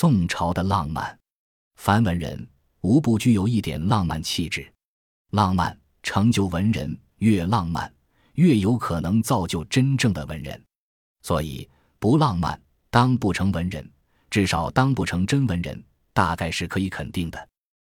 [0.00, 1.18] 宋朝的浪漫，
[1.74, 2.48] 凡文人
[2.82, 4.72] 无不具有一点浪漫气质。
[5.32, 7.92] 浪漫成就文人，越浪漫
[8.34, 10.64] 越有可能造就真正的文人。
[11.22, 13.90] 所以，不浪漫当不成文人，
[14.30, 15.82] 至少当不成真文人，
[16.12, 17.48] 大概是可以肯定的。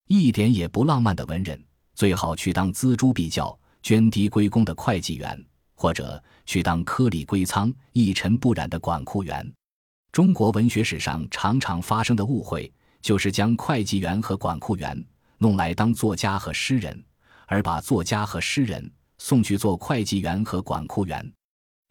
[0.07, 1.63] 一点也不浪漫的文人，
[1.93, 5.45] 最好去当锱铢必较、捐滴归公的会计员，
[5.75, 9.53] 或者去当颗粒归仓、一尘不染的管库员。
[10.11, 12.69] 中国文学史上常常发生的误会，
[13.01, 15.01] 就是将会计员和管库员
[15.37, 17.01] 弄来当作家和诗人，
[17.45, 21.31] 而把作家和诗人送去做会计员和管库员。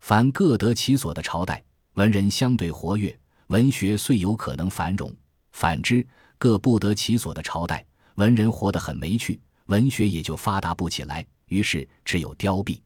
[0.01, 1.65] 凡各得其所的朝代，
[1.95, 5.11] 文人相对活跃，文学虽有可能繁荣；
[5.53, 6.07] 反之，
[6.37, 7.83] 各不得其所的朝代，
[8.17, 11.27] 文人活得很没趣，文学也就发达不起来。
[11.47, 12.79] 于是只有凋敝。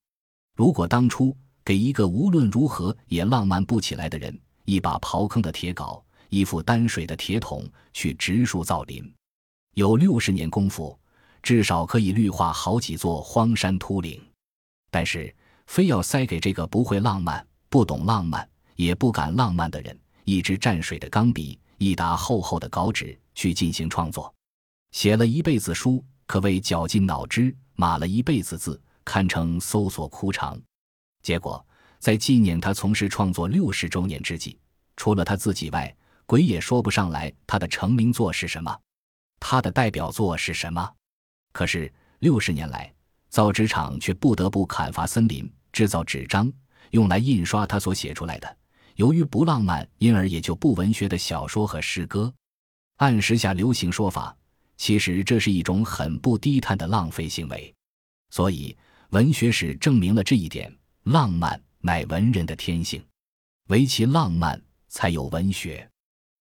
[0.56, 9.12] 如果当初给一个无论如何也浪漫不起来的人，一把刨坑的铁镐，一副担水的铁桶，去植树造林，
[9.74, 10.98] 有六十年功夫，
[11.42, 14.20] 至少可以绿化好几座荒山秃岭。
[14.90, 15.34] 但是，
[15.66, 24.32] 非要塞给这个不会浪漫、不懂浪漫、也不敢浪漫的人一支蘸水的钢笔，一沓厚厚的稿纸去进行创作，
[24.92, 30.58] 写了一辈子书，可谓绞尽脑汁，码了一辈子字，堪称搜索枯肠。
[31.22, 31.64] 结果。
[32.04, 34.58] 在纪念他从事创作六十周年之际，
[34.94, 38.78] 除了他自己外，鬼也说不上来他的成名作是什么，
[39.40, 40.86] 他的代表作是什么。
[41.54, 42.92] 可是六十年来，
[43.30, 46.52] 造纸厂却不得不砍伐森林，制造纸张，
[46.90, 48.56] 用来印刷他所写出来的。
[48.96, 52.30] 由于不浪漫，因而也就不文学的小说和诗歌。
[52.96, 54.36] 按时下流行说法，
[54.76, 57.74] 其实这是一种很不低碳的浪费行为。
[58.28, 58.76] 所以，
[59.08, 60.70] 文学史证明了这一点：
[61.04, 61.58] 浪漫。
[61.86, 63.04] 乃文人的天性，
[63.68, 64.58] 唯其浪漫，
[64.88, 65.86] 才有文学。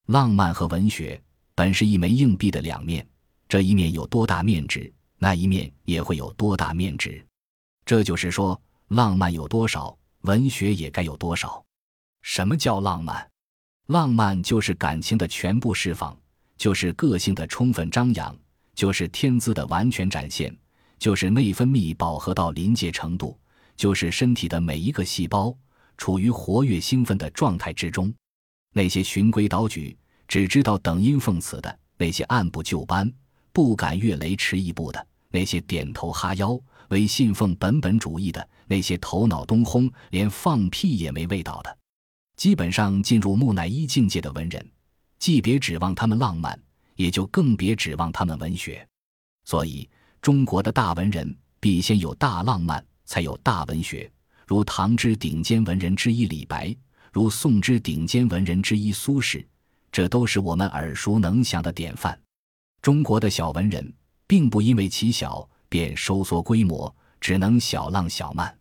[0.05, 1.21] 浪漫和文学
[1.53, 3.05] 本是一枚硬币的两面，
[3.49, 7.21] 这一面有多大面值，那一面也会有多大面值。
[7.83, 11.61] 这就是说，浪漫有多少，文学也该有多少。
[12.21, 13.29] 什么叫浪漫？
[13.87, 16.17] 浪漫就是感情的全部释放，
[16.55, 18.33] 就是个性的充分张扬，
[18.73, 20.57] 就是天资的完全展现，
[20.97, 23.37] 就是内分泌饱和到临界程度。
[23.75, 25.55] 就是身体的每一个细胞
[25.97, 28.13] 处于活跃兴奋的状态之中，
[28.73, 29.97] 那些循规蹈矩、
[30.27, 33.11] 只知道等音奉词的，那些按部就班、
[33.51, 41.77] 不敢越雷池一步的，那些点头哈腰、为信奉本本主义的，那些头脑东轰、连放屁也没味道的，
[42.35, 44.71] 基本上进入木乃伊境界的文人，
[45.19, 46.59] 既别指望他们浪漫，
[46.95, 48.87] 也就更别指望他们文学。
[49.45, 49.89] 所以，
[50.21, 52.83] 中国的大文人必先有大浪漫。
[53.13, 54.11] 才有大文学，
[54.47, 56.75] 如唐之顶尖文人之一李白，
[57.11, 59.45] 如宋之顶尖文人之一苏轼，
[59.91, 62.19] 这都是我们耳熟能详的典范。
[62.81, 63.93] 中国的小文人，
[64.25, 66.91] 并不因为其小便收缩规模，
[67.21, 68.51] 只能小浪小漫。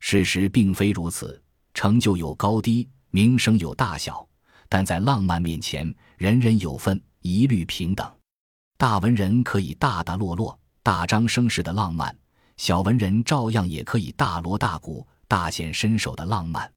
[0.00, 1.42] 事实并非如此，
[1.72, 4.28] 成就有高低，名声有大小，
[4.68, 8.06] 但在浪漫面前，人人有份，一律平等。
[8.76, 12.14] 大文人可以大大落落、大张声势的浪漫。
[12.56, 16.70] 小文人照样也可以大锣大鼓、大显身手的浪漫。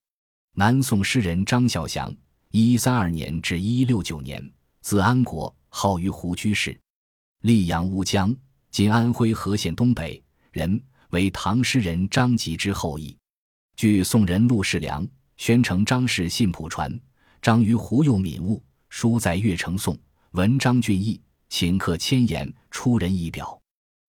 [0.56, 2.14] 南宋诗人张孝祥
[2.52, 4.52] （一一三二年至一一六九年），
[4.82, 6.78] 字安国，号于湖居士，
[7.44, 8.36] 溧阳乌江
[8.72, 10.82] （今安徽和县东北）人，
[11.12, 13.16] 为唐诗人张籍之后裔。
[13.78, 15.08] 据宋人陆世良
[15.38, 17.00] 宣称张氏信谱传，
[17.42, 19.98] 张于湖右敏悟，书在岳城宋，
[20.32, 23.58] 文章俊逸，请客千言，出人意表。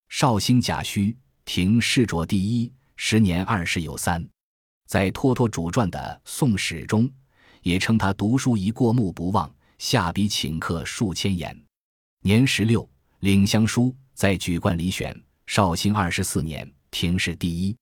[0.08, 1.14] 绍兴贾诩。
[1.52, 4.24] 廷试着第一，十年二十有三，
[4.86, 7.10] 在托托主传的《宋史》中，
[7.62, 11.60] 也称他读书一过目不忘，下笔请客数千言。
[12.22, 12.88] 年十六，
[13.18, 15.12] 领乡书，在举冠里选。
[15.44, 17.76] 绍兴二十四年，廷试第一。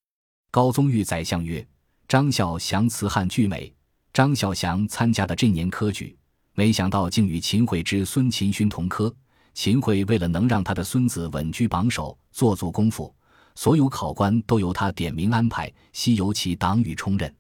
[0.50, 1.62] 高宗谕宰相曰
[2.08, 3.70] ：“张孝祥辞汉俱美。”
[4.14, 6.16] 张孝祥参加的这年科举，
[6.54, 9.14] 没想到竟与秦桧之孙秦勋同科。
[9.52, 13.14] 秦桧为了能让他的孙子稳居榜首，做足功夫。
[13.58, 17.34] 所有考官都由他点名安排，悉由其党羽充任。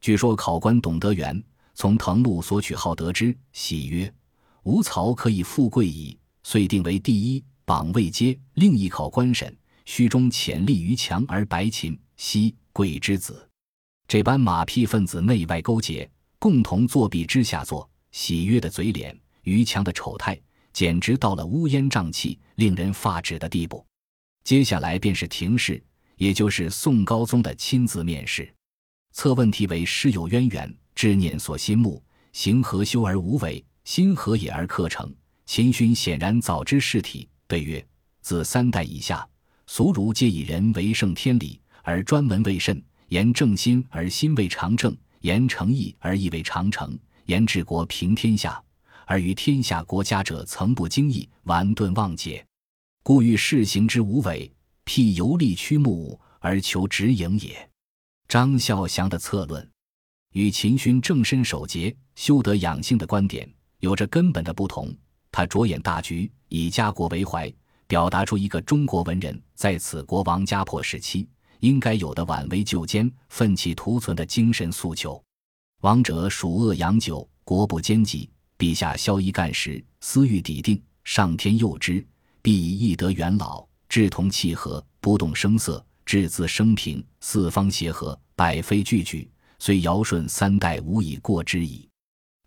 [0.00, 1.40] 据说考官董德元
[1.72, 4.12] 从滕禄索取号得知，喜曰
[4.66, 13.48] ：“吾曹可以富贵矣。”遂定为第一，榜未接，另一考官审，虚中潜力于强而白秦，奚贵之子。
[14.08, 16.10] 这般马屁分子内外勾结，
[16.40, 20.36] 共同作弊之下作，喜悦的嘴脸，于强的丑态，
[20.72, 23.86] 简直到了乌烟瘴气、令人发指的地步。
[24.44, 25.82] 接下来便是廷试，
[26.16, 28.52] 也就是宋高宗的亲自面试。
[29.12, 32.02] 测问题为：师有渊源，知念所心目，
[32.32, 33.64] 行何修而无为？
[33.84, 35.12] 心何也而克成？
[35.44, 37.84] 秦勋显然早知事体，对曰：
[38.20, 39.26] 自三代以下，
[39.66, 42.82] 俗儒皆以人为圣天理，而专门为甚？
[43.08, 48.62] 言正心而心为常正，言诚意而意为常诚，言治国平天下，
[49.04, 52.42] 而于天下国家者，曾不经意，顽钝妄解，
[53.04, 54.48] 故欲事行之无为，
[54.84, 57.68] 辟游历屈目而求直营也。
[58.28, 59.68] 张孝祥的策论，
[60.34, 64.94] 与秦勋正身守节、修德养性的观点有着根本的不同。
[65.32, 67.52] 他着眼大局，以家国为怀，
[67.88, 71.28] 表达出一个中国文人在此国王家破时期
[71.58, 75.20] 应该有的挽危救艰、奋起图存的精神诉求。
[75.80, 78.30] 王者属恶扬久，国不兼济。
[78.56, 82.06] 陛下宵衣干时，私欲抵定，上天佑之，
[82.42, 89.30] 必以义德元老，志同气合，不动声色，志自生平，四方协和，百废俱举，
[89.60, 91.88] 虽尧舜三代无以过之矣。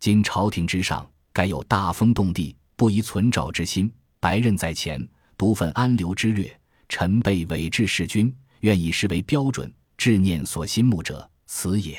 [0.01, 3.89] 今朝廷之上，该有大风动地，不宜存诏之心。
[4.19, 5.01] 白刃在前，
[5.38, 6.59] 独愤安流之略。
[6.89, 11.97] 臣辈伪志弑君，愿以是为标准，志念所心目者，此也。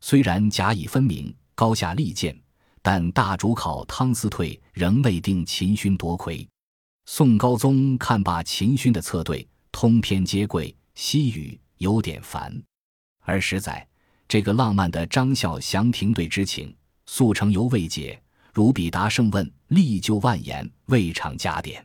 [0.00, 2.34] 虽然甲乙分明，高下立见。
[2.80, 6.48] 但大主考汤思退仍未定秦勋夺魁。
[7.10, 12.54] 宋高宗看罢秦勋的策对，通篇皆贵，西语有点烦。
[13.20, 13.88] 而实在
[14.28, 16.76] 这个浪漫的张孝祥停对之情，
[17.06, 18.22] 速成犹未解。
[18.52, 21.82] 如比答圣问，历就万言，未尝加点。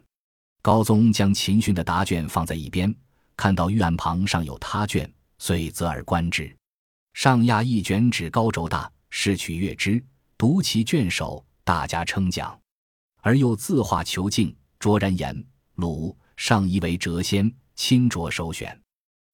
[0.61, 2.93] 高宗将秦勋的答卷放在一边，
[3.37, 5.09] 看到御案旁上有他卷，
[5.39, 6.53] 遂择而观之。
[7.13, 10.03] 上压一卷纸，高轴大，试取阅之。
[10.37, 12.59] 读其卷首，大家称奖，
[13.21, 15.33] 而又字画遒劲，卓然言
[15.75, 18.77] 鲁上疑为谪仙，亲着首选。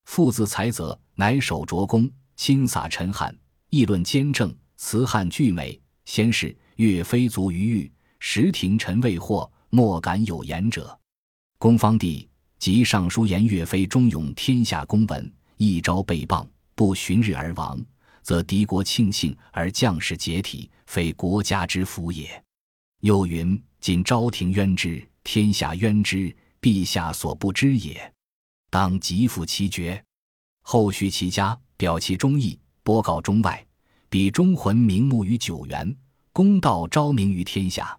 [0.06, 3.36] 父子才则，乃手拙公，亲洒陈汉，
[3.72, 5.82] 议论兼正，词汉俱美。
[6.06, 10.96] 先是岳飞卒于狱，时廷臣未获，莫敢有言者。
[11.58, 12.30] 公方帝
[12.60, 17.84] 即上书言岳飞忠勇天下公文，一朝被谤，不旬日而亡。
[18.22, 22.40] 则敌国庆幸而将士解体，非国家之福也。
[23.00, 28.14] 又云：今朝廷冤之，天下冤之，陛下所不知也。
[28.70, 30.04] 当即复其决。
[30.62, 33.66] 后续其家，表其忠义，播告中外，
[34.10, 35.96] 比忠魂瞑目于九原，
[36.32, 37.98] 公道昭明于天下。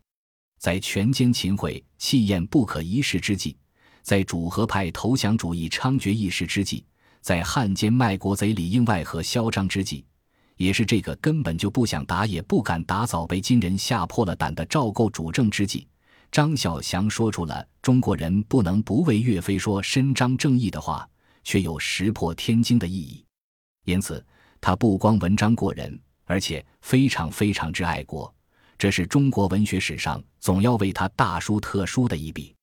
[0.58, 3.56] 在权奸秦桧气焰不可一世之际，
[4.02, 6.84] 在主和派投降主义猖獗一时之际，
[7.20, 10.04] 在汉奸卖国贼里应外合嚣张之际。
[10.56, 15.88] 也是这个根本就不想打也不敢打，早被金人吓破了胆的赵构主政之际，
[16.30, 21.08] 张孝祥说出了中国人不能不为岳飞说伸张正义的话，
[21.42, 23.24] 却有石破天惊的意义。
[23.84, 24.24] 因此，
[24.60, 28.32] 他不光文章过人，而且非常非常之爱国，
[28.78, 32.54] 这是中国文学史上总要为他大书特书的一笔。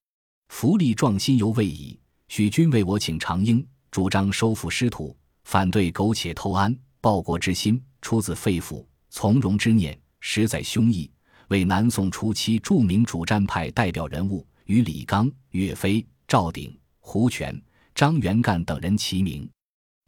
[0.48, 2.00] 福利壮心犹未已，
[2.30, 5.14] 许君为我请长缨，主张收复失土，
[5.44, 6.74] 反对苟且偷安。
[7.02, 11.10] 报国之心出自肺腑，从容之念实在胸臆。
[11.48, 17.60] 为南宋初期著名主战派代表人物，与李纲、岳飞、赵鼎、胡铨、
[17.96, 19.50] 张元干等人齐名。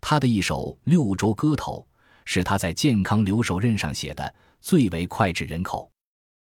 [0.02, 1.86] 他的一首《六州歌头》
[2.26, 5.90] 是他在健康留守任上写的，最为脍炙人口。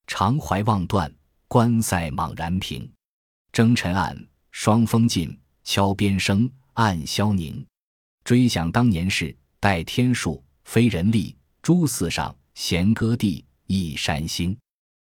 [0.07, 1.13] 常怀望断，
[1.47, 2.89] 关塞莽然平。
[3.51, 4.17] 征尘暗，
[4.51, 7.65] 霜风尽，敲边声，暗萧凝。
[8.23, 9.35] 追想当年事。
[9.59, 14.55] 待天数，非人力；诸寺上，弦歌地，一山星。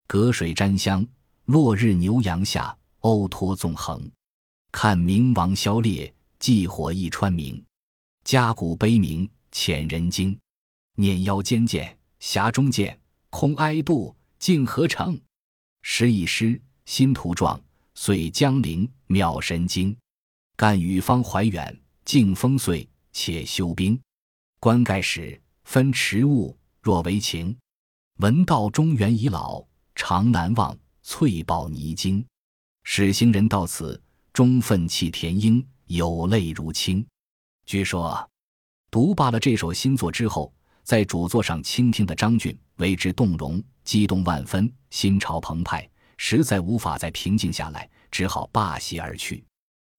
[0.09, 1.07] 隔水沾香，
[1.45, 4.11] 落日牛羊下，欧托纵横。
[4.73, 7.62] 看明王消烈，祭火一川明。
[8.25, 10.37] 家鼓悲鸣，遣人惊。
[10.95, 12.99] 念腰间剑，匣中剑，
[13.29, 15.21] 空哀度，竟何成？
[15.83, 17.61] 时已失，心图壮，
[17.95, 19.95] 遂江陵，妙神经。
[20.57, 24.00] 干羽方怀远，敬风岁，且休兵。
[24.59, 27.55] 观盖始分迟物，若为情。
[28.21, 29.62] 闻道中原已老，
[29.99, 32.25] 常难忘翠宝泥经。
[32.85, 34.00] 使行人到此，
[34.33, 37.05] 终奋气填膺，有泪如倾。
[37.67, 38.31] 据说，
[38.93, 45.87] 读罢了这首新作之后，在主座上倾听的张俊为之动容，激动万分，心潮澎湃，
[46.17, 49.45] 实在无法再平静下来，只好罢席而去。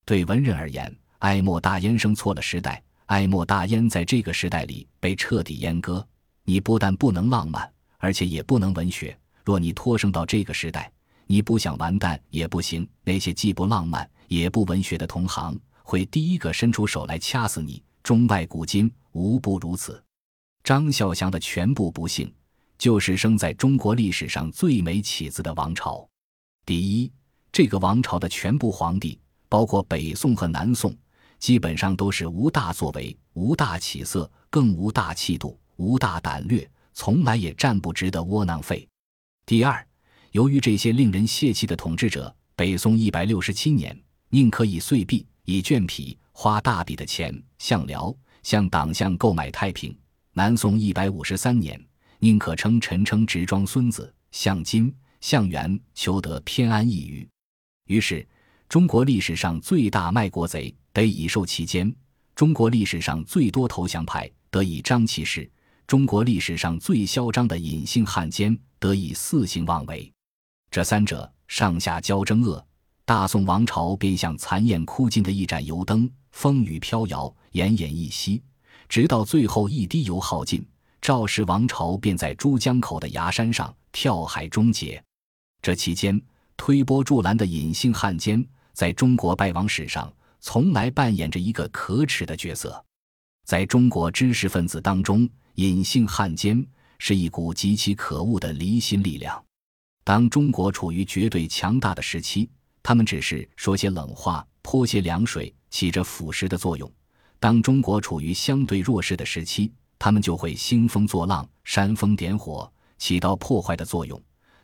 [0.06, 2.82] 对文人而言，哀莫大焉生错了时代。
[3.08, 6.08] 哀莫大焉在这个时代里被彻底阉割，
[6.46, 9.19] 你不但不能浪漫，而且也不能文学。
[9.50, 10.92] 若你托生到这个时代，
[11.26, 12.88] 你不想完蛋也不行。
[13.04, 17.82] 那些既不浪漫也不文学的同行，会第一个伸出手来掐死你。
[18.04, 20.04] 中外古今无不如此。
[20.64, 22.32] 张孝祥的全部不幸，
[22.78, 26.08] 就是生在中国历史上最没起子的王朝。
[26.64, 27.12] 第一，
[27.52, 30.96] 这个王朝的全部皇帝，包括北宋和南宋，
[31.40, 38.88] 基本上都是无大作为、无大起色，更无大气度、无大胆略，从来也站不直的窝囊废。
[39.50, 39.84] 第二，
[40.34, 48.16] 由于这些令人泄气的统治者，北宋一百六十七年，宁可以碎币、以绢皮，花大笔的钱向辽。
[48.44, 49.98] 向党项购买太平。
[50.34, 51.84] 南宋一百五十三年，
[52.20, 57.28] 宁可称臣称直庄孙子向金、向元求得偏安一隅。
[57.88, 58.24] 于是，
[58.68, 61.92] 中国历史上最大卖国贼得以受其奸；
[62.36, 65.42] 中国历史上最多投降派得以张其事；
[65.90, 70.14] 中国历史上最嚣张的隐姓汉奸得以肆行妄为。
[70.70, 72.64] 这三者上下交争恶，
[73.06, 77.26] 大宋王朝便像残焰枯尽的一盏油灯，风雨飘摇。
[77.54, 78.40] 奄奄一息，
[78.88, 80.64] 直到最后一滴油耗尽，
[81.02, 85.04] 赵氏王朝便在珠江口的崖山上跳海终结。
[85.60, 86.22] 这期间，
[86.56, 92.86] 推波助澜的隐姓汉奸，在中国败亡史上从来扮演着一个可耻的角色。
[93.44, 95.28] 在中国知识分子当中，
[95.60, 96.66] 隐姓汉奸
[97.00, 99.44] 是一股极其可恶的离心力量。
[100.06, 102.50] 当中国处于绝对强大的时期，
[102.82, 106.90] 他们只是说些冷话，泼些凉水，起着腐蚀的作用。
[107.42, 114.18] 当中国处于相对弱势的时期，他们就会兴风作浪、煽风点火，起到破坏的作用；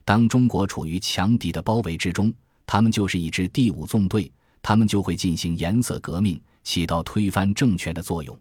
[0.06, 2.34] 当中国处于强敌的包围之中，
[2.66, 8.40] 他们就是一支第五纵队，他们就会进行颜色革命，起到推翻政权的作用。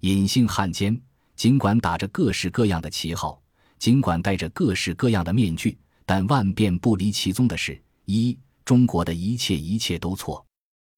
[0.00, 1.00] 隐姓汉奸，
[1.36, 3.40] 尽管打着各式各样的旗号，
[3.78, 5.76] 尽管戴着各式各样的面具，
[6.06, 10.44] 但万变不离其宗的是：一，中国的一切一切都错，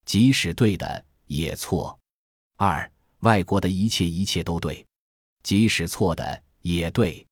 [0.05, 1.99] 即使对的也错。
[2.57, 2.91] 二，
[3.21, 4.85] 外国的一切一切都对，
[5.43, 7.27] 即使错的也对。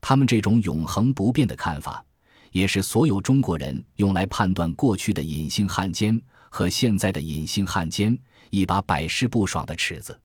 [0.00, 2.04] 他们这种永恒不变的看法，
[2.52, 6.20] 也是所有中国人用来判断过去的隐性汉奸
[6.50, 8.16] 和现在的隐性汉奸
[8.50, 10.18] 一把百试不爽的尺子。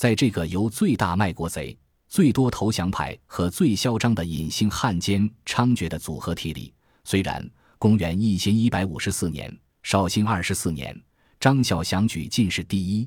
[0.00, 1.76] 在这个由最大卖国贼、
[2.08, 6.72] 最多投降派和最嚣张的隐姓汉奸猖獗的组合体里，
[7.04, 7.46] 虽然
[7.78, 10.98] 公元一千一百五十四年，绍兴二十四年，
[11.38, 13.06] 张孝祥举进士第一。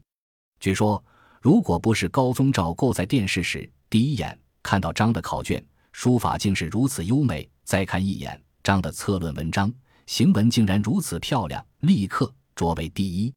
[0.60, 1.04] 据说，
[1.42, 9.74] 如果不是高宗赵构在殿试时第一眼看到张的考卷，书法竟是如此优美；再看一眼张的策论文章，
[10.06, 13.34] 行文竟然如此漂亮，立刻擢为第一。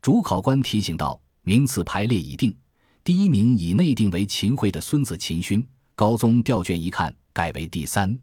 [0.00, 2.56] 主考官提醒道：“名次排列已定，
[3.04, 8.18] 第一名以内定为秦桧的孙子秦勋。”高宗调卷一看，改为第三。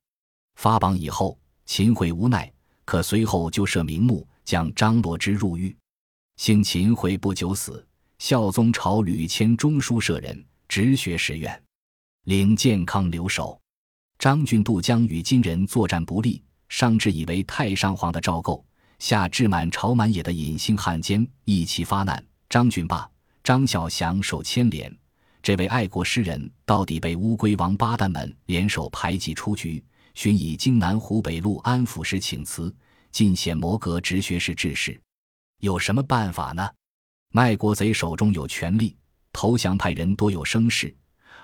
[0.55, 2.51] 发榜以后，秦桧无奈，
[2.83, 5.73] 可随后就设名目，将张罗之入狱。
[6.35, 7.87] 幸秦桧不久死。
[8.19, 11.63] 孝宗朝屡迁中书舍人，直学士院，
[12.25, 13.59] 领健康留守。
[14.19, 18.63] 张俊渡江与金人作战不利，上至以为太上皇的赵构，
[18.99, 22.23] 下至满朝满野的隐姓汉奸一起发难。
[22.47, 23.09] 张俊罢，
[23.43, 24.95] 张孝祥受牵连。
[25.41, 29.83] 这位爱国诗人到底被乌龟王八蛋们联手排挤出局，
[30.13, 32.73] 寻以京南湖北路安抚使请辞，
[33.11, 34.99] 进献摩阁直学士致仕。
[35.59, 36.69] 有什么办法呢？
[37.33, 38.95] 卖国贼手中有权力，
[39.33, 40.93] 投降派人多有声势，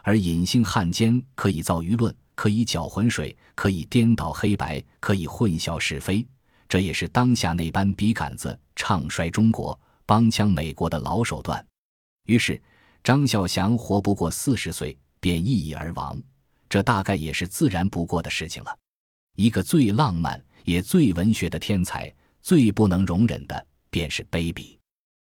[0.04, 6.28] 而隐姓汉奸可以造舆论，可以搅浑水，可以颠倒黑白，可以混淆是非。
[6.70, 11.66] 这也是当下那般笔杆子唱衰中国、帮腔美国的老手段。
[12.28, 12.62] 于是，
[13.04, 16.22] 张孝祥活不过四十岁便抑郁而亡，
[16.70, 18.78] 这大概也是自然不过的事情了。
[19.36, 24.78] 一个最浪漫也最文学的天才，最不能容忍的便是卑鄙。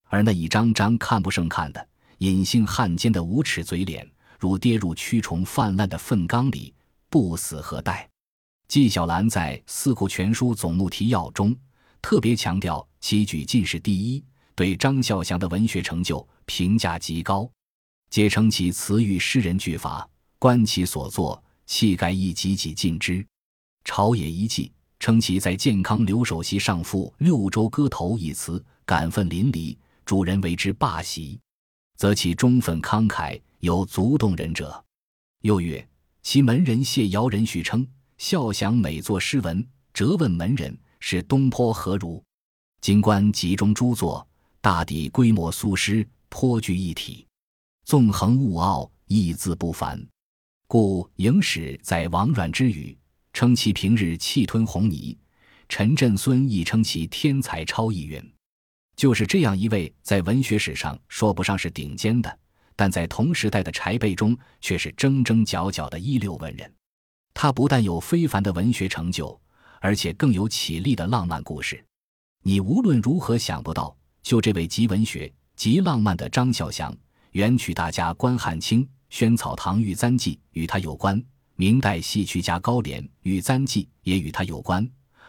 [0.08, 1.88] 而那一张张看不胜看的
[2.18, 6.74] 隐姓汉奸的无耻嘴脸，如跌入蛆虫泛滥的粪缸里，
[7.10, 8.08] 不死何待？
[8.68, 11.54] 纪晓岚在《四库全书总目提要》中
[12.00, 14.24] 特别强调其举进士第一，
[14.56, 17.48] 对张孝祥的文学成就评价极高，
[18.08, 20.08] 皆称其词语诗人俱乏，
[20.38, 23.24] 观其所作，气概亦极己尽之。
[23.84, 29.76] 朝野一记称其在健康留守席上赋《六州歌头》一词，感愤淋漓。
[30.06, 31.38] 主人为之罢喜，
[31.96, 34.82] 则其忠愤慷慨，有足动人者。
[35.42, 35.86] 又曰：
[36.22, 37.86] 其门人谢尧人许称
[38.16, 42.22] 孝祥每作诗文，辄问门人是东坡何如？
[42.80, 44.25] 今观集中诸作，
[44.66, 47.24] 大抵规模苏诗，颇具一体，
[47.84, 50.04] 纵横物奥，意字不凡。
[50.66, 52.98] 故影史在王阮之语，
[53.32, 55.16] 称其平日气吞红泥；
[55.68, 58.20] 陈振孙亦称其天才超逸云。
[58.96, 62.38] 就是这样一位在文学史上说不上是顶尖的，
[62.74, 66.74] 但在同时代的柴辈中却是铮铮角角的一流文人。
[67.34, 69.40] 他不但有非凡的文学成就，
[69.80, 71.84] 而且更有绮丽的浪漫故事。
[72.42, 73.95] 你无论如何想不到，
[74.26, 76.92] 就这位极文学、极浪漫的张孝祥，
[77.30, 81.22] 元曲大家关汉卿《萱草堂玉簪记》与他有关，
[81.54, 84.84] 明代戏曲家高廉《玉簪记》也与他有关，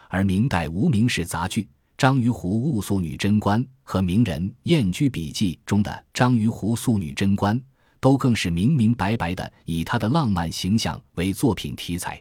[0.08, 1.62] 而明代无名氏杂剧
[1.96, 7.62] 《张于湖雾素女贞观》和名人《燕居笔记》中的张于湖素女贞观。
[8.00, 12.20] 都更是明明白白的以他的浪漫形象为作品题材，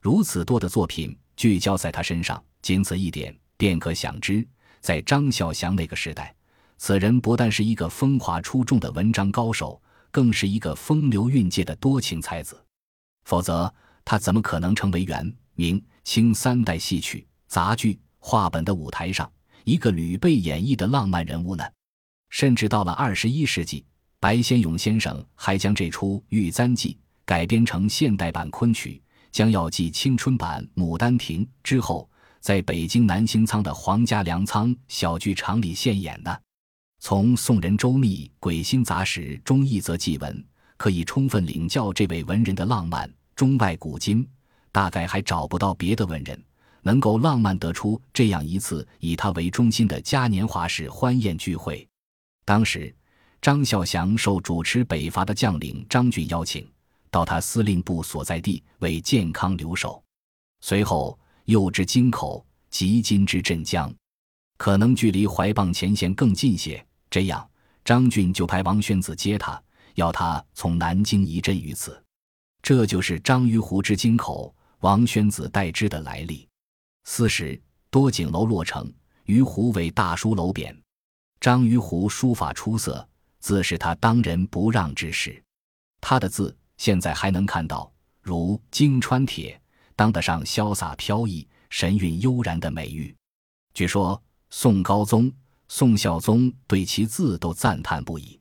[0.00, 4.44] 如此多的作品聚焦在他身上，仅此一点便可想知，
[4.80, 6.34] 在张孝祥那个时代，
[6.76, 9.80] 此人不但是一个风华出众的文章高手，
[10.10, 12.62] 更是一个风流韵界的多情才子。
[13.24, 13.72] 否则，
[14.04, 19.30] 他怎么可能成为元、明、清三代戏曲、杂剧、话本的舞台上
[19.64, 21.64] 一个屡被演绎的浪漫人物呢？
[22.30, 23.84] 甚至到了二十一世纪。
[24.20, 26.94] 白先勇先生还将这出《玉簪记》
[27.24, 36.36] 改编成现代版昆曲，将要继青春版《牡丹亭》之后，在北京南新仓的皇家粮仓小剧场里现演呢。
[37.00, 40.44] 从宋人周密《鬼心杂史》中一则记文，
[40.76, 43.10] 可以充分领教这位文人的浪漫。
[43.36, 44.28] 中外古今，
[44.72, 46.42] 大概还找不到别的文人
[46.82, 51.86] 能够浪漫得出这样一次以他为中心的嘉年华式欢宴聚会。
[52.44, 52.94] 当时。
[53.40, 56.68] 张孝祥受主持北伐的将领张俊邀请，
[57.08, 60.02] 到他司令部所在地为健康留守。
[60.60, 61.16] 随后
[61.48, 63.90] 又至京口，即今之镇江，
[64.58, 66.86] 可能距离淮蚌前线更近些。
[67.08, 67.48] 这样，
[67.82, 69.58] 张俊就派王宣子接他，
[69.94, 71.98] 要他从南京移镇于此。
[72.60, 76.46] 这就是张于湖之京口，王宣子代之的来历。
[77.04, 78.92] 四时，多景楼落成，
[79.24, 80.76] 于湖为大书楼匾。
[81.40, 83.08] 张于湖书法出色。
[83.40, 85.40] 自是他当仁不让之事，
[86.00, 87.90] 他的字现在还能看到，
[88.20, 89.58] 如京川帖，
[89.98, 93.12] 当得上潇洒飘逸、神韵悠然的美誉。
[93.74, 95.28] 据说宋高宗、
[95.66, 98.38] 宋孝宗对其字都赞叹不已。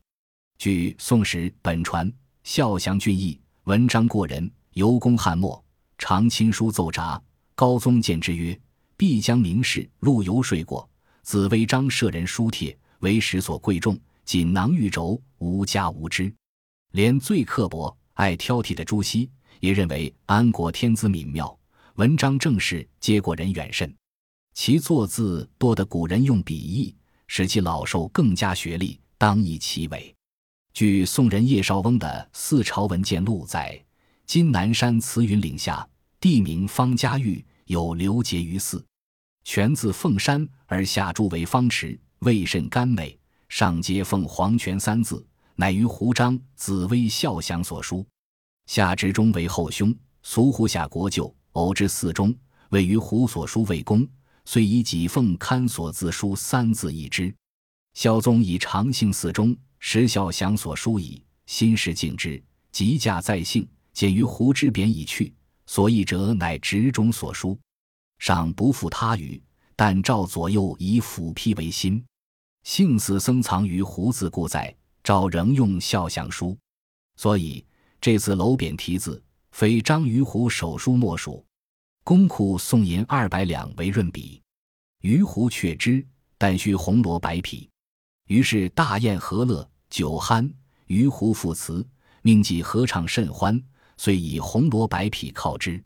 [0.59, 5.65] 据《宋史》本传，孝祥俊逸，文章过人，尤工翰墨，
[5.97, 7.19] 常亲书奏札。
[7.55, 8.55] 高宗见之曰
[8.95, 10.87] ：“必将名士陆游说过，
[11.23, 16.31] 子微章舍人书帖，为时所贵重。”锦囊玉轴，无家无知，
[16.91, 19.27] 连最刻薄、爱挑剔的朱熹
[19.59, 21.57] 也认为安国天资敏妙，
[21.95, 23.93] 文章正是接过人远甚。
[24.53, 26.95] 其作字多得古人用笔意，
[27.27, 30.13] 使其老寿更加学历，当以其为。
[30.73, 33.83] 据宋人叶绍翁的《四朝文件录》载，
[34.25, 35.87] 今南山慈云岭下，
[36.19, 38.83] 地名方家峪，有刘结于寺，
[39.43, 43.17] 泉自凤山而下注为方池，味甚甘美。
[43.49, 48.05] 上接凤凰泉三字，乃于胡章紫薇孝祥所书。
[48.67, 51.33] 下之中为后兄，俗呼下国舅。
[51.53, 52.35] 偶之寺中，
[52.69, 54.07] 位于胡所书魏公，
[54.45, 57.33] 遂以己奉堪所自书三字一之。
[57.95, 61.23] 孝宗以长幸寺中，时孝祥所书矣。
[61.47, 62.39] 心事敬之，
[62.71, 65.33] 即驾在幸，见于胡之匾已去，
[65.65, 67.57] 所译者乃直中所书，
[68.19, 69.41] 上不复他语，
[69.75, 72.05] 但照左右以斧劈为心。
[72.63, 76.55] 幸死僧藏于胡字故在，赵仍用孝祥书，
[77.15, 77.65] 所以
[77.99, 81.45] 这次楼匾题字非张于湖手书莫属。
[82.03, 84.41] 公库送银二百两为润笔，
[85.01, 86.05] 于湖却之，
[86.37, 87.69] 但需红罗白匹。
[88.27, 90.49] 于是大宴和乐，酒酣，
[90.85, 91.85] 于湖赋词，
[92.21, 93.61] 命妓合唱甚欢，
[93.97, 95.83] 遂以红罗白匹犒之。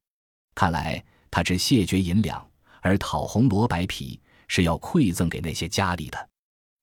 [0.54, 2.48] 看来他只谢绝银两，
[2.82, 6.30] 而讨红罗白匹是要馈赠给那些家里的。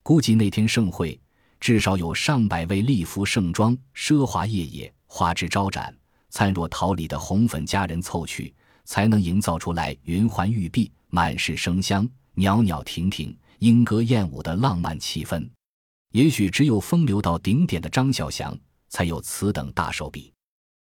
[0.02, 1.20] 估计那天盛会，
[1.60, 5.92] 至少有上百位丽服盛装、奢华夜夜、花枝招展、
[6.30, 15.48] 灿若桃李的红粉佳人凑去，才能营造出来云环玉璧、满室生香、袅袅婷婷、莺歌燕舞的浪漫气氛。
[16.12, 18.56] 也许只有风流到顶点的张小祥，
[18.88, 20.32] 才有此等大手笔。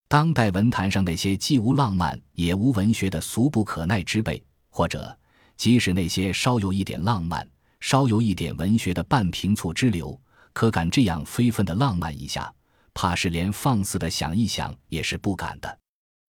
[0.09, 5.17] 当代文坛上那些既无浪漫也无文学的俗不可耐之辈，或者
[5.57, 7.49] 即使那些稍有一点浪漫，
[7.81, 10.21] 稍有一点文学的半平促之流，
[10.53, 12.53] 可敢这样非分的浪漫一下，
[12.97, 15.79] 怕是连放肆的想一想也是不敢的。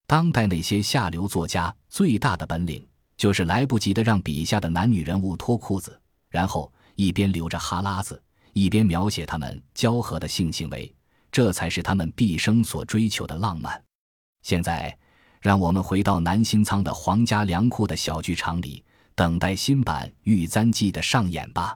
[0.05, 5.97] 当代那些下流作家最大的本领，就是来不及的让笔下的男女人物脱裤子，
[6.29, 10.93] 然后一边流着哈喇子，一边描写他们交合的性行为，
[11.31, 13.81] 这才是他们毕生所追求的浪漫。
[14.41, 14.97] 现在，
[15.39, 18.83] 让我们回到南新仓的皇家粮库的小剧场里。
[19.15, 21.75] 等待新版《玉簪记》的上演吧。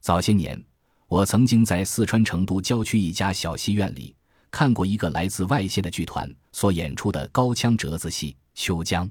[0.00, 0.60] 早些年，
[1.06, 4.16] 我曾经在四川成都郊区一家小戏院里
[4.52, 9.10] 看过一个来自外县的剧团所演出的高腔折子戏《秋江。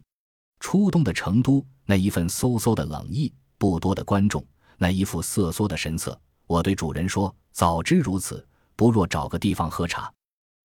[0.59, 4.45] 初冬的成都，那一份飕飕的冷意，不多的观众，
[4.77, 6.17] 那一副瑟缩的神色。
[6.45, 10.13] 我对主人说：“早知如此，不若找个地方喝茶。”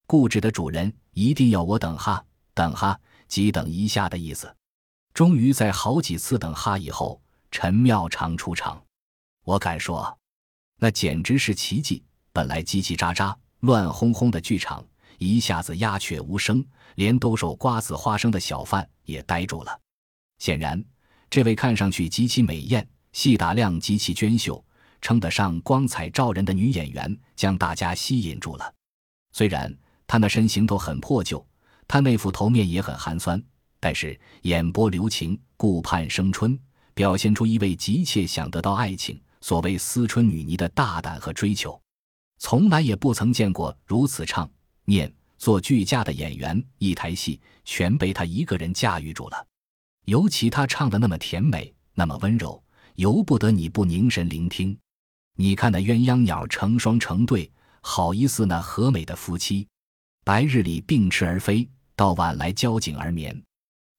[0.05, 4.55] 固执的主人一定要我等哈等哈，即等一下的意思。
[5.13, 8.79] 终于在好几次等哈以后，陈妙长出场。
[9.43, 10.15] 我敢说，
[10.77, 12.03] 那简直是奇迹。
[12.31, 14.85] 本来叽叽喳喳、乱哄哄的剧场，
[15.17, 16.63] 一下子鸦雀无声，
[16.95, 19.79] 连兜售瓜子花生的小贩也呆住了。
[20.39, 20.83] 显然，
[21.29, 24.63] 这位看上去极其美艳、戏打量极其娟秀、
[25.01, 28.73] 称得上光彩照人的女演员，将大家吸引住了。
[29.33, 31.43] 虽然她那身形都很破旧，
[31.87, 33.41] 她那副头面也很寒酸，
[33.79, 36.57] 但是眼波留情，顾盼生春，
[36.93, 41.79] 表现出一位急切想得到爱情、所谓思春女尼的大胆和追求。
[42.39, 44.49] 从来也不曾见过如此唱、
[44.85, 49.47] 念、做俱佳的演员，一台戏全被她一个人驾驭住了。
[50.05, 52.63] 尤其他唱的那么甜美，那么温柔，
[52.95, 54.77] 由不得你不凝神聆听。
[55.35, 59.67] 你看那鸳鸯鸟成双成对，好一似那和美的夫妻，
[60.23, 63.43] 白日里并翅而飞，到晚来交颈而眠。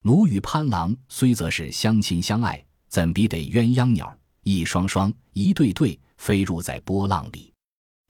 [0.03, 7.53] 奴与潘郎虽则是相亲相爱，怎比得鸳鸯鸟一双双、一对对飞入在波浪里，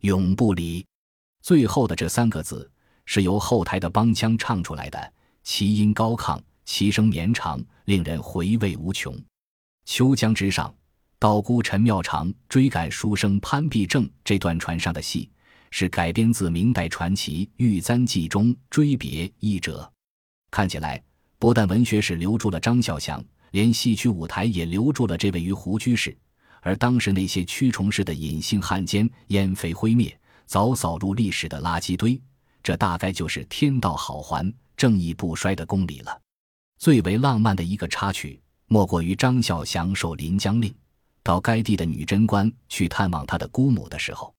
[0.00, 0.84] 永不离。
[1.42, 2.70] 最后的这三个字
[3.04, 6.38] 是由后台的帮腔唱出来的，其音高亢。
[6.70, 9.18] 其声绵长，令人回味无穷。
[9.86, 10.74] 秋江之上，
[11.18, 15.30] 道姑陈妙长追赶书生潘必正这段船上的戏，
[15.70, 19.90] 是改编自明代传奇《玉簪记》中追别一折。
[20.50, 21.02] 看起来，
[21.38, 26.14] 不但文学史留住了张孝祥，连戏曲舞台也留住了这位于湖居士。
[26.68, 32.20] 而当时那些蛆虫式的隐性汉奸烟飞灰灭，早扫入历史的垃圾堆，
[32.62, 36.20] 这大概就是天道好还、正义不衰的公理了。
[36.76, 40.74] 最为浪漫的一个插曲，莫过于张孝祥受临江令，
[41.22, 44.34] 到该地的女贞观去探望他的姑母的时候，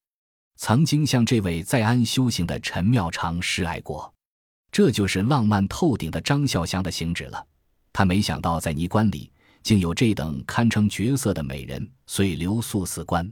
[0.55, 4.13] 曾经向这位在安修行的陈妙长示爱过。
[4.71, 7.43] 这就是浪漫透顶的张孝祥的行止了。
[7.91, 9.31] 他没想到在尼观里
[9.63, 13.31] 竟有这等堪称绝色的美人，遂留宿四关。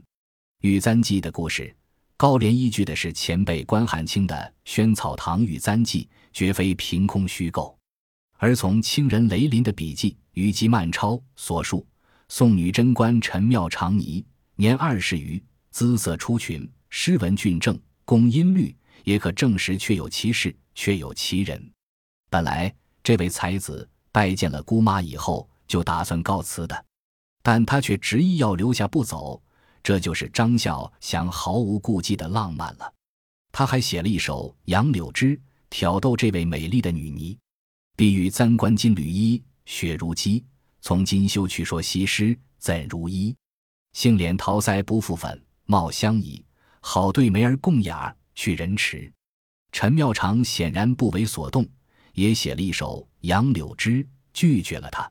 [0.62, 1.74] 玉簪记的故事，
[2.16, 7.76] 高廉依据的是前辈关汉卿的《萱草堂玉簪记》，绝非凭空虚构。
[8.38, 11.86] 而从清人雷林的笔记《虞姬漫抄》所述，
[12.28, 21.70] 宋女贞观陈妙长尼年二十余，姿色出群，诗文俊正，工音律，也可证实确有其事，确有其人。
[22.30, 26.84] 本来这位才子拜见了姑妈以后，就打算告辞的，
[27.42, 29.40] 但他却执意要留下不走，
[29.82, 32.92] 这就是张孝祥毫无顾忌的浪漫了。
[33.52, 35.36] 他还写了一首《杨柳枝》，
[35.70, 37.38] 挑逗这位美丽的女尼。
[37.96, 40.44] 碧玉簪冠金缕衣，雪如肌。
[40.80, 43.34] 从今休去说西施怎如衣？
[43.92, 46.44] 杏脸桃腮不复粉，貌相宜。
[46.80, 49.12] 好对眉儿共雅，去人迟。
[49.72, 51.68] 陈妙长显然不为所动，
[52.14, 55.10] 也写了一首《杨柳枝》，拒绝了他。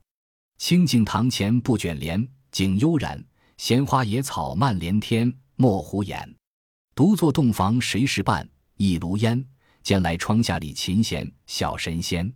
[0.58, 3.24] 清净堂前不卷帘，景悠然。
[3.58, 6.36] 闲花野草漫连天，莫胡言。
[6.96, 8.48] 独坐洞房谁时伴？
[8.76, 9.43] 一炉烟。
[9.84, 12.32] 见来窗下李琴弦，小神仙。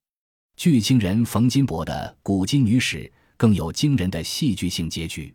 [0.55, 2.99] 剧情人冯金伯的《古今女史》
[3.37, 5.33] 更有惊人的戏剧性结局。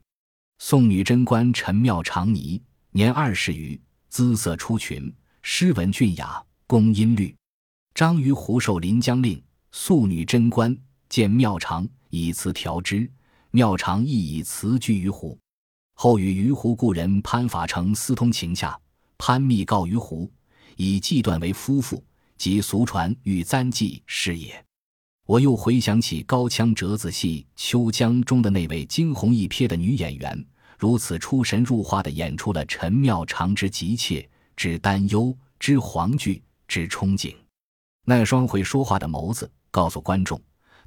[0.59, 7.35] 宋女贞观陈妙长尼年二十余，姿色出群，诗文俊雅，工音律。
[7.95, 10.77] 张于湖受临江令，素女贞观
[11.09, 11.87] 见妙长，
[12.25, 13.11] 以词调之。
[13.51, 15.39] 妙长亦以词居于湖，
[15.95, 18.79] 后与于湖故人潘法成私通情洽，
[19.17, 20.31] 潘密告于湖，
[20.77, 22.05] 以纪段为夫妇，
[22.37, 24.63] 即俗传与簪记是也。
[25.25, 30.47] 我又回想起高腔折子戏《秋江》中的那位惊鸿一瞥的女演员，
[30.79, 37.35] 如此出神入化地演出了陈妙长之急切、之担忧、之惶惧、之憧憬。
[38.05, 40.39] 那双会说话的眸子告诉观众，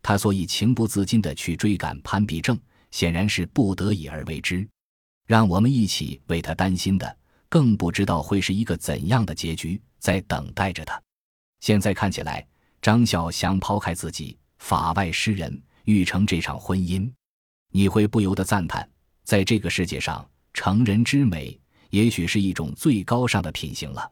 [0.01, 2.59] 他所以情不自禁地去追赶潘必正，
[2.91, 4.67] 显然是不得已而为之。
[5.25, 11.01] 让我们一起为他担心的，更不知道会是一个怎样的结局在等待着他。
[11.59, 12.45] 现在看起来。
[12.81, 17.11] 张孝想抛开自己，法外诗人，欲成这场婚姻，
[17.73, 18.89] 你会不由得赞叹，
[19.25, 21.59] 在这个世界上，成人之美，
[21.89, 24.09] 也许是一种最高尚的品行了。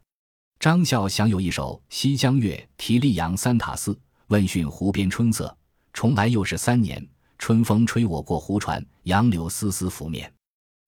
[0.60, 5.56] 张孝想有一首《西江月》，题溧阳三塔寺，问讯湖边春色，
[5.98, 7.04] 重来又是三年。
[7.38, 10.32] 春风吹我过湖船，杨柳丝丝拂面。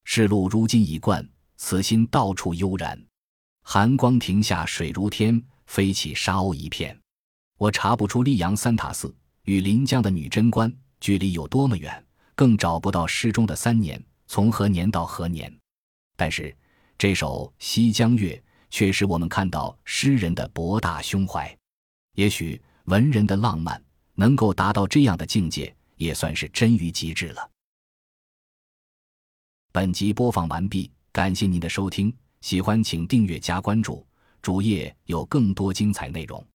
[0.04, 2.96] 世路如今已惯，此心到处悠然。
[3.64, 6.96] 寒光亭下水如天，飞起沙鸥一片。
[7.58, 9.12] 我查不出溧阳三塔寺，
[9.46, 15.52] 与临江的女贞观距离有多么远，更找不到诗中的三年从何年到何年。
[16.16, 16.56] 但是
[16.96, 18.36] 这首《西江月》
[18.70, 21.52] 却使我们看到诗人的博大胸怀。
[22.14, 23.82] 也许文人的浪漫
[24.20, 27.50] 能够达到这样的境界，也算是臻于极致了。
[29.72, 34.06] 本集播放完毕，感谢您的收听，喜欢请订阅加关注，
[34.42, 36.46] 主页有更多精彩内容。